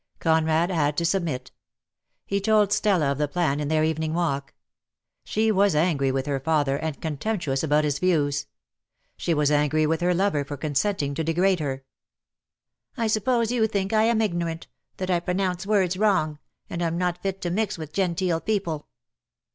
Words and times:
Conrad 0.17 0.71
had 0.71 0.97
to 0.97 1.05
submit. 1.05 1.51
He 2.25 2.41
told 2.41 2.73
Stella 2.73 3.11
of 3.11 3.19
the 3.19 3.27
plan, 3.27 3.59
in 3.59 3.67
their 3.67 3.83
evening 3.83 4.15
walk. 4.15 4.55
She 5.23 5.51
was 5.51 5.75
angry 5.75 6.11
with 6.11 6.25
her 6.25 6.39
father, 6.39 6.75
and 6.77 6.99
contemptuous 6.99 7.61
about 7.61 7.83
his 7.83 7.99
views. 7.99 8.47
She 9.15 9.35
was 9.35 9.51
angry 9.51 9.85
with 9.85 10.01
her 10.01 10.15
lover 10.15 10.43
for 10.43 10.57
consenting 10.57 11.13
to 11.13 11.23
de 11.23 11.33
grade 11.35 11.59
her. 11.59 11.83
"I 12.97 13.05
suppose 13.05 13.51
you 13.51 13.67
think 13.67 13.93
I 13.93 14.05
am 14.05 14.21
ignorant, 14.23 14.65
that 14.97 15.11
I 15.11 15.19
pro 15.19 15.35
nounce 15.35 15.67
words 15.67 15.95
wrong, 15.95 16.39
and 16.67 16.81
am 16.81 16.97
not 16.97 17.21
fit 17.21 17.39
to 17.41 17.51
mix 17.51 17.77
with 17.77 17.93
genteel 17.93 18.39
people." 18.41 18.87